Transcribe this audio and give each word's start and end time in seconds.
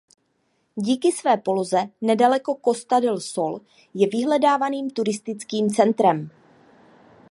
Díky 0.75 1.11
své 1.11 1.37
poloze 1.37 1.77
nedaleko 2.01 2.57
Costa 2.65 2.99
del 2.99 3.19
Sol 3.19 3.61
je 3.93 4.07
vyhledávaným 4.07 4.89
turistickým 4.89 5.69
centrem. 5.69 6.29